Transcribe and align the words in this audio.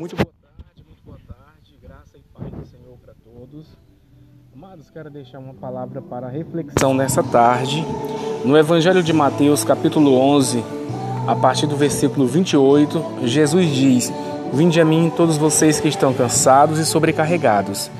Muito 0.00 0.16
boa 0.16 0.32
tarde, 0.56 0.82
muito 0.82 1.02
boa 1.04 1.18
tarde. 1.28 1.78
Graça 1.78 2.16
e 2.16 2.22
paz 2.32 2.50
do 2.50 2.64
Senhor 2.64 2.96
para 3.04 3.12
todos. 3.22 3.66
Amados, 4.50 4.88
quero 4.88 5.10
deixar 5.10 5.38
uma 5.38 5.52
palavra 5.52 6.00
para 6.00 6.26
reflexão 6.26 6.94
nessa 6.94 7.22
tarde. 7.22 7.84
No 8.42 8.56
Evangelho 8.56 9.02
de 9.02 9.12
Mateus, 9.12 9.62
capítulo 9.62 10.14
11, 10.14 10.64
a 11.26 11.36
partir 11.36 11.66
do 11.66 11.76
versículo 11.76 12.26
28, 12.26 13.26
Jesus 13.26 13.68
diz: 13.74 14.10
Vinde 14.54 14.80
a 14.80 14.86
mim 14.86 15.12
todos 15.14 15.36
vocês 15.36 15.80
que 15.80 15.88
estão 15.88 16.14
cansados 16.14 16.78
e 16.78 16.86
sobrecarregados, 16.86 17.90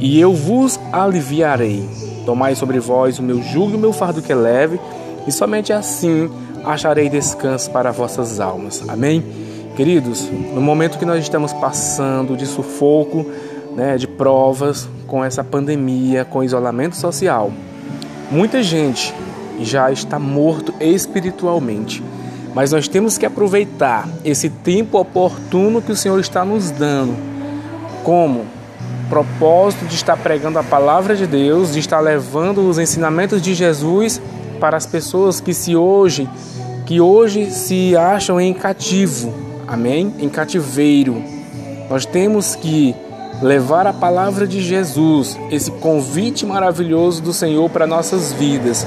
e 0.00 0.18
eu 0.18 0.34
vos 0.34 0.76
aliviarei. 0.92 1.88
Tomai 2.26 2.56
sobre 2.56 2.80
vós 2.80 3.20
o 3.20 3.22
meu 3.22 3.40
jugo 3.40 3.70
e 3.70 3.76
o 3.76 3.78
meu 3.78 3.92
fardo 3.92 4.20
que 4.20 4.32
é 4.32 4.34
leve, 4.34 4.80
e 5.24 5.30
somente 5.30 5.72
assim 5.72 6.28
acharei 6.64 7.08
descanso 7.08 7.70
para 7.70 7.92
vossas 7.92 8.40
almas. 8.40 8.88
Amém? 8.88 9.53
Queridos, 9.76 10.30
no 10.30 10.60
momento 10.60 10.98
que 10.98 11.04
nós 11.04 11.20
estamos 11.20 11.52
passando 11.52 12.36
de 12.36 12.46
sufoco, 12.46 13.26
né, 13.74 13.96
de 13.96 14.06
provas 14.06 14.88
com 15.06 15.24
essa 15.24 15.42
pandemia, 15.42 16.24
com 16.24 16.44
isolamento 16.44 16.96
social, 16.96 17.52
muita 18.30 18.62
gente 18.62 19.12
já 19.60 19.90
está 19.90 20.18
morto 20.18 20.72
espiritualmente. 20.80 22.02
Mas 22.54 22.70
nós 22.70 22.86
temos 22.86 23.18
que 23.18 23.26
aproveitar 23.26 24.08
esse 24.24 24.48
tempo 24.48 24.96
oportuno 24.96 25.82
que 25.82 25.90
o 25.90 25.96
Senhor 25.96 26.20
está 26.20 26.44
nos 26.44 26.70
dando, 26.70 27.16
como 28.04 28.44
propósito 29.08 29.86
de 29.86 29.96
estar 29.96 30.16
pregando 30.16 30.58
a 30.58 30.62
palavra 30.62 31.16
de 31.16 31.26
Deus, 31.26 31.72
de 31.72 31.80
estar 31.80 32.00
levando 32.00 32.68
os 32.68 32.78
ensinamentos 32.78 33.42
de 33.42 33.54
Jesus 33.54 34.20
para 34.60 34.76
as 34.76 34.86
pessoas 34.86 35.40
que 35.40 35.52
se 35.52 35.74
hoje 35.74 36.28
que 36.86 37.00
hoje 37.00 37.50
se 37.50 37.96
acham 37.96 38.40
em 38.40 38.52
cativo, 38.52 39.32
amém? 39.74 40.14
Em 40.18 40.28
cativeiro. 40.28 41.22
Nós 41.90 42.06
temos 42.06 42.54
que 42.54 42.94
levar 43.42 43.86
a 43.86 43.92
palavra 43.92 44.46
de 44.46 44.60
Jesus, 44.60 45.38
esse 45.50 45.70
convite 45.70 46.46
maravilhoso 46.46 47.20
do 47.22 47.32
Senhor 47.32 47.68
para 47.68 47.86
nossas 47.86 48.32
vidas. 48.32 48.86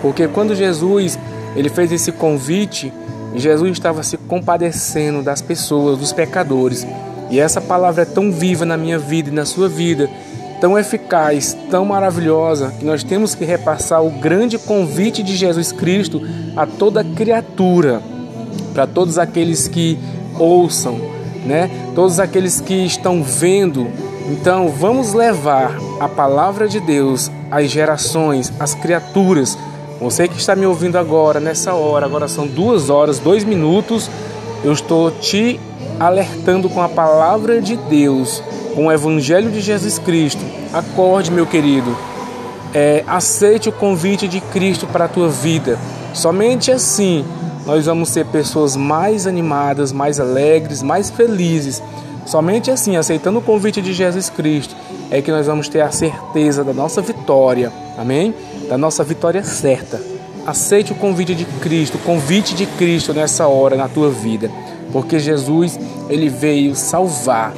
Porque 0.00 0.26
quando 0.28 0.54
Jesus 0.54 1.18
ele 1.56 1.68
fez 1.68 1.90
esse 1.90 2.12
convite, 2.12 2.92
Jesus 3.34 3.72
estava 3.72 4.02
se 4.02 4.16
compadecendo 4.16 5.22
das 5.22 5.42
pessoas, 5.42 5.98
dos 5.98 6.12
pecadores. 6.12 6.86
E 7.30 7.38
essa 7.38 7.60
palavra 7.60 8.02
é 8.02 8.06
tão 8.06 8.32
viva 8.32 8.64
na 8.64 8.76
minha 8.76 8.98
vida 8.98 9.28
e 9.28 9.32
na 9.32 9.44
sua 9.44 9.68
vida, 9.68 10.08
tão 10.60 10.78
eficaz, 10.78 11.56
tão 11.70 11.84
maravilhosa, 11.84 12.72
que 12.78 12.84
nós 12.84 13.02
temos 13.02 13.34
que 13.34 13.44
repassar 13.44 14.02
o 14.02 14.10
grande 14.10 14.56
convite 14.56 15.22
de 15.22 15.36
Jesus 15.36 15.72
Cristo 15.72 16.22
a 16.56 16.64
toda 16.64 17.04
criatura, 17.04 18.00
para 18.72 18.86
todos 18.86 19.18
aqueles 19.18 19.68
que 19.68 19.98
ouçam, 20.38 21.00
né? 21.44 21.70
Todos 21.94 22.20
aqueles 22.20 22.60
que 22.60 22.74
estão 22.86 23.22
vendo. 23.22 23.86
Então, 24.30 24.68
vamos 24.68 25.12
levar 25.14 25.76
a 26.00 26.08
palavra 26.08 26.68
de 26.68 26.80
Deus 26.80 27.30
às 27.50 27.70
gerações, 27.70 28.52
às 28.58 28.74
criaturas. 28.74 29.56
Você 30.00 30.28
que 30.28 30.38
está 30.38 30.54
me 30.54 30.66
ouvindo 30.66 30.96
agora, 30.96 31.40
nessa 31.40 31.74
hora, 31.74 32.06
agora 32.06 32.28
são 32.28 32.46
duas 32.46 32.88
horas, 32.88 33.18
dois 33.18 33.42
minutos, 33.42 34.08
eu 34.62 34.72
estou 34.72 35.10
te 35.10 35.58
alertando 35.98 36.68
com 36.68 36.80
a 36.80 36.88
palavra 36.88 37.60
de 37.60 37.76
Deus, 37.76 38.42
com 38.74 38.86
o 38.86 38.92
Evangelho 38.92 39.50
de 39.50 39.60
Jesus 39.60 39.98
Cristo. 39.98 40.40
Acorde, 40.72 41.30
meu 41.30 41.46
querido. 41.46 41.96
É, 42.72 43.02
aceite 43.06 43.68
o 43.68 43.72
convite 43.72 44.28
de 44.28 44.40
Cristo 44.40 44.86
para 44.86 45.06
a 45.06 45.08
tua 45.08 45.28
vida. 45.28 45.78
Somente 46.12 46.70
assim 46.70 47.24
nós 47.68 47.84
vamos 47.84 48.08
ser 48.08 48.24
pessoas 48.24 48.74
mais 48.74 49.26
animadas, 49.26 49.92
mais 49.92 50.18
alegres, 50.18 50.82
mais 50.82 51.10
felizes. 51.10 51.82
Somente 52.24 52.70
assim, 52.70 52.96
aceitando 52.96 53.40
o 53.40 53.42
convite 53.42 53.82
de 53.82 53.92
Jesus 53.92 54.30
Cristo, 54.30 54.74
é 55.10 55.20
que 55.20 55.30
nós 55.30 55.46
vamos 55.46 55.68
ter 55.68 55.82
a 55.82 55.90
certeza 55.90 56.64
da 56.64 56.72
nossa 56.72 57.02
vitória. 57.02 57.70
Amém? 57.98 58.34
Da 58.70 58.78
nossa 58.78 59.04
vitória 59.04 59.44
certa. 59.44 60.00
Aceite 60.46 60.92
o 60.92 60.94
convite 60.94 61.34
de 61.34 61.44
Cristo, 61.44 61.96
o 61.96 62.00
convite 62.00 62.54
de 62.54 62.64
Cristo 62.64 63.12
nessa 63.12 63.46
hora 63.46 63.76
na 63.76 63.86
tua 63.86 64.08
vida, 64.08 64.50
porque 64.90 65.18
Jesus, 65.18 65.78
ele 66.08 66.30
veio 66.30 66.74
salvar 66.74 67.52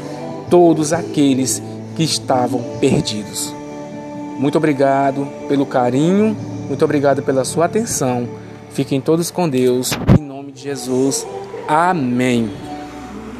todos 0.50 0.92
aqueles 0.92 1.62
que 1.94 2.02
estavam 2.02 2.60
perdidos. 2.80 3.54
Muito 4.36 4.58
obrigado 4.58 5.24
pelo 5.46 5.64
carinho, 5.64 6.36
muito 6.66 6.84
obrigado 6.84 7.22
pela 7.22 7.44
sua 7.44 7.66
atenção. 7.66 8.28
Fiquem 8.72 9.00
todos 9.00 9.30
com 9.30 9.48
Deus, 9.48 9.90
em 10.18 10.22
nome 10.22 10.52
de 10.52 10.62
Jesus. 10.62 11.26
Amém. 11.68 12.69